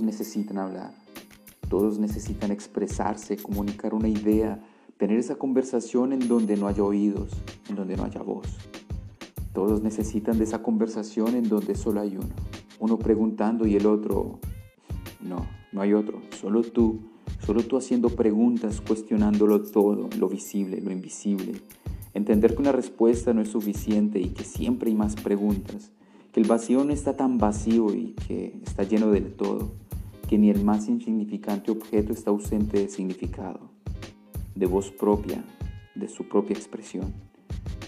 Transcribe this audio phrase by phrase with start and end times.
[0.00, 0.94] Todos necesitan hablar,
[1.68, 4.58] todos necesitan expresarse, comunicar una idea,
[4.96, 7.32] tener esa conversación en donde no haya oídos,
[7.68, 8.46] en donde no haya voz.
[9.52, 12.34] Todos necesitan de esa conversación en donde solo hay uno.
[12.78, 14.38] Uno preguntando y el otro,
[15.20, 17.00] no, no hay otro, solo tú,
[17.44, 21.60] solo tú haciendo preguntas, cuestionándolo todo, lo visible, lo invisible.
[22.14, 25.92] Entender que una respuesta no es suficiente y que siempre hay más preguntas,
[26.32, 29.72] que el vacío no está tan vacío y que está lleno del todo,
[30.30, 33.72] que ni el más insignificante objeto está ausente de significado,
[34.54, 35.42] de voz propia,
[35.96, 37.12] de su propia expresión.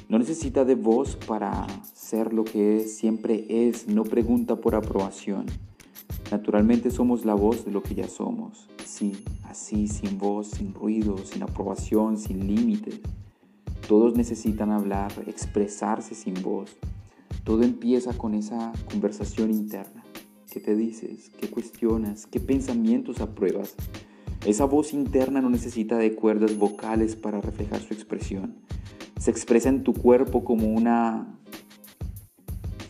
[0.09, 5.47] No necesita de voz para ser lo que es, siempre es, no pregunta por aprobación.
[6.33, 11.19] Naturalmente somos la voz de lo que ya somos, sí, así, sin voz, sin ruido,
[11.19, 12.99] sin aprobación, sin límites.
[13.87, 16.77] Todos necesitan hablar, expresarse sin voz.
[17.45, 20.02] Todo empieza con esa conversación interna.
[20.53, 21.31] ¿Qué te dices?
[21.41, 22.27] ¿Qué cuestionas?
[22.27, 23.75] ¿Qué pensamientos apruebas?
[24.45, 28.63] Esa voz interna no necesita de cuerdas vocales para reflejar su expresión
[29.23, 31.39] se expresa en tu cuerpo como una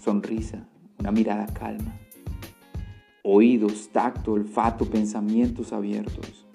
[0.03, 0.67] sonrisa,
[0.99, 2.01] una mirada calma,
[3.23, 6.47] oídos, tacto, olfato, pensamientos abiertos.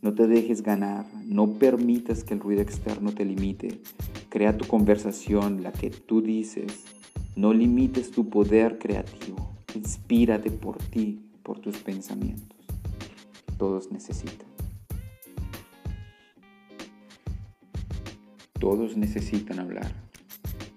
[0.00, 3.82] No te dejes ganar, no permitas que el ruido externo te limite.
[4.30, 6.84] Crea tu conversación, la que tú dices.
[7.36, 9.39] No limites tu poder creativo.
[9.74, 12.58] Inspírate por ti, por tus pensamientos.
[13.56, 14.48] Todos necesitan.
[18.58, 19.90] Todos necesitan hablar,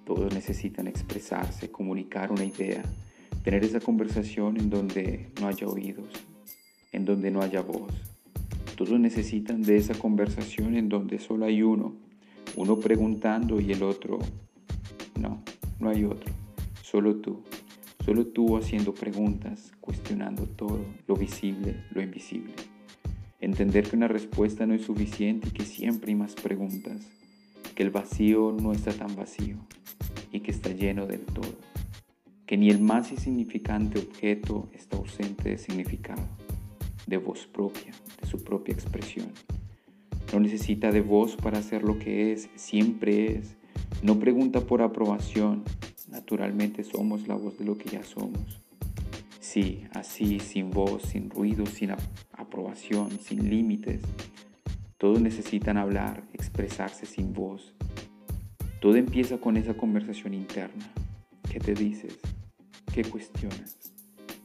[0.05, 2.81] todos necesitan expresarse, comunicar una idea,
[3.43, 6.07] tener esa conversación en donde no haya oídos,
[6.93, 7.91] en donde no haya voz.
[8.77, 11.93] Todos necesitan de esa conversación en donde solo hay uno,
[12.55, 14.19] uno preguntando y el otro,
[15.19, 15.43] no,
[15.79, 16.31] no hay otro,
[16.81, 17.43] solo tú,
[18.05, 22.53] solo tú haciendo preguntas, cuestionando todo, lo visible, lo invisible.
[23.39, 27.07] Entender que una respuesta no es suficiente y que siempre hay más preguntas
[27.75, 29.57] que el vacío no está tan vacío
[30.31, 31.55] y que está lleno del todo,
[32.45, 36.27] que ni el más insignificante objeto está ausente de significado,
[37.07, 37.91] de voz propia,
[38.21, 39.31] de su propia expresión.
[40.31, 43.55] No necesita de voz para ser lo que es, siempre es.
[44.01, 45.63] No pregunta por aprobación,
[46.13, 48.61] naturalmente somos la voz de lo que ya somos.
[49.41, 51.91] Sí, así, sin voz, sin ruido, sin
[52.37, 54.01] aprobación, sin límites,
[55.03, 57.73] todos necesitan hablar, expresarse sin voz.
[58.79, 60.85] Todo empieza con esa conversación interna.
[61.51, 62.19] ¿Qué te dices?
[62.93, 63.75] ¿Qué cuestionas?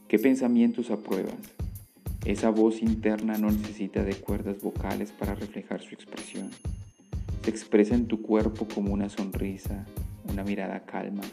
[0.09, 1.55] ¿Qué pensamientos apruebas?
[2.25, 6.49] Esa voz interna no necesita de cuerdas vocales para reflejar su expresión.
[7.43, 9.85] Se expresa en tu cuerpo como una sonrisa,
[10.29, 11.23] una mirada calma,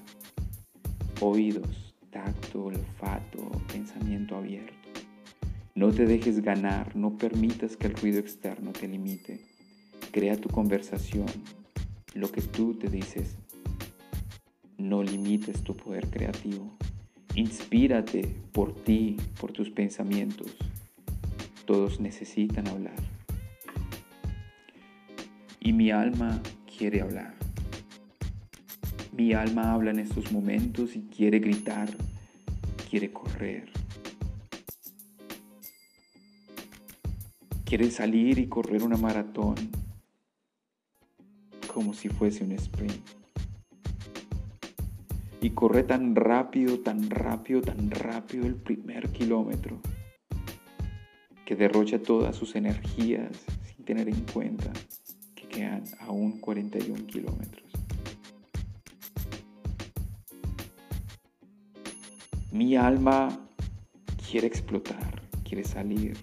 [1.21, 4.73] oídos, tacto, olfato, pensamiento abierto.
[5.75, 9.41] No te dejes ganar, no permitas que el ruido externo te limite.
[10.11, 11.27] Crea tu conversación,
[12.15, 13.37] lo que tú te dices.
[14.79, 16.77] No limites tu poder creativo.
[17.35, 20.57] Inspírate por ti, por tus pensamientos.
[21.67, 22.97] Todos necesitan hablar.
[25.61, 26.41] Y mi alma
[26.79, 27.35] quiere hablar.
[29.17, 31.89] Mi alma habla en estos momentos y quiere gritar,
[32.91, 33.69] quiere correr
[37.67, 39.57] Quiere salir y correr una maratón
[41.67, 43.05] como si fuese un sprint.
[45.41, 49.81] Y corre tan rápido, tan rápido, tan rápido el primer kilómetro
[51.45, 53.33] que derrocha todas sus energías
[53.65, 54.73] sin tener en cuenta
[55.35, 57.73] que quedan aún 41 kilómetros.
[62.57, 63.29] Mi alma
[64.31, 66.17] quiere explotar, quiere salir,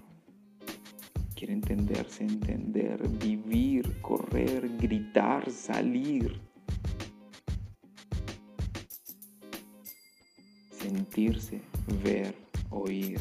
[1.35, 6.41] quiere entenderse, entender, vivir, correr, gritar, salir.
[10.71, 11.61] Sentirse,
[12.03, 12.33] ver,
[12.71, 13.19] oír.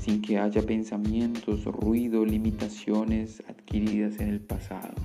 [0.00, 4.96] Sin que haya pensamientos, ruido, limitaciones adquiridas en el pasado.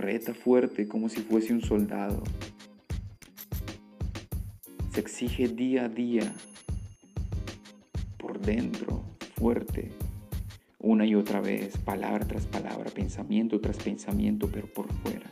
[0.00, 2.22] Reta fuerte como si fuese un soldado
[4.92, 6.34] se exige día a día,
[8.18, 9.04] por dentro,
[9.36, 9.92] fuerte,
[10.80, 15.30] una y otra vez, palabra tras palabra, pensamiento tras pensamiento, pero por fuera.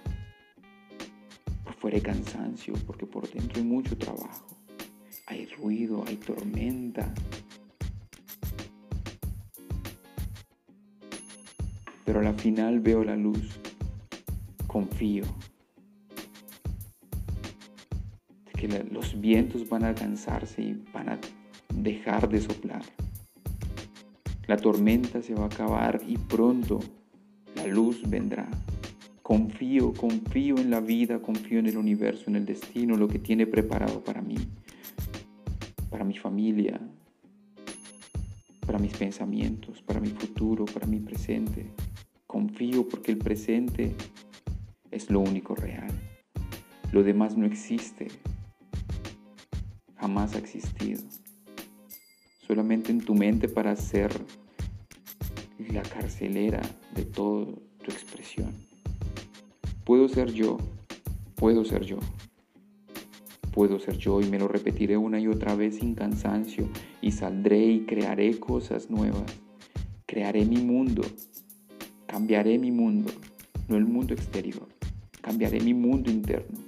[1.64, 4.46] Por fuera hay cansancio, porque por dentro hay mucho trabajo.
[5.26, 7.12] Hay ruido, hay tormenta.
[12.04, 13.58] Pero a la final veo la luz.
[14.68, 15.24] Confío.
[18.58, 21.18] que los vientos van a cansarse y van a
[21.72, 22.82] dejar de soplar.
[24.48, 26.80] La tormenta se va a acabar y pronto
[27.54, 28.48] la luz vendrá.
[29.22, 33.46] Confío, confío en la vida, confío en el universo, en el destino, lo que tiene
[33.46, 34.36] preparado para mí,
[35.90, 36.80] para mi familia,
[38.66, 41.66] para mis pensamientos, para mi futuro, para mi presente.
[42.26, 43.94] Confío porque el presente
[44.98, 45.92] es lo único real.
[46.90, 48.08] Lo demás no existe.
[49.96, 51.00] Jamás ha existido.
[52.44, 54.10] Solamente en tu mente para ser
[55.72, 56.60] la carcelera
[56.96, 57.46] de toda
[57.84, 58.52] tu expresión.
[59.84, 60.58] Puedo ser yo,
[61.36, 62.00] puedo ser yo.
[63.52, 66.68] Puedo ser yo y me lo repetiré una y otra vez sin cansancio
[67.00, 69.32] y saldré y crearé cosas nuevas.
[70.06, 71.02] Crearé mi mundo,
[72.06, 73.12] cambiaré mi mundo,
[73.68, 74.68] no el mundo exterior,
[75.20, 76.67] cambiaré mi mundo interno